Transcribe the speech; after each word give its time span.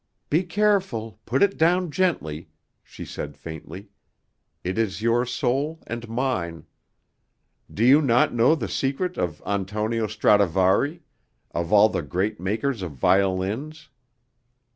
"Be 0.31 0.41
careful, 0.41 1.19
put 1.27 1.43
it 1.43 1.59
down 1.59 1.91
gently," 1.91 2.49
she 2.81 3.05
said 3.05 3.37
faintly; 3.37 3.89
"it 4.63 4.79
is 4.79 5.03
your 5.03 5.27
soul 5.27 5.79
and 5.85 6.09
mine. 6.09 6.65
Do 7.71 7.85
you 7.85 8.01
not 8.01 8.33
know 8.33 8.55
the 8.55 8.67
secret 8.67 9.15
of 9.19 9.43
Antonio 9.45 10.07
Stradivari, 10.07 11.03
of 11.51 11.71
all 11.71 11.87
the 11.87 12.01
great 12.01 12.39
makers 12.39 12.81
of 12.81 12.93
violins? 12.93 13.89